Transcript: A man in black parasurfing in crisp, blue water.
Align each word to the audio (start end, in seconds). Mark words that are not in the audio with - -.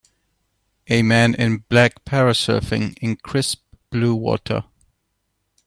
A 0.89 1.03
man 1.03 1.35
in 1.35 1.57
black 1.69 2.05
parasurfing 2.05 2.97
in 3.03 3.17
crisp, 3.17 3.61
blue 3.91 4.15
water. 4.15 4.63